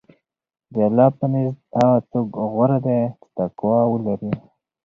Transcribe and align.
د 0.73 0.75
الله 0.87 1.07
په 1.17 1.25
نزد 1.33 1.57
هغه 1.77 1.97
څوک 2.11 2.27
غوره 2.53 2.77
دی 2.85 3.01
چې 3.19 3.27
تقوی 3.37 3.81
ولري. 3.89 4.31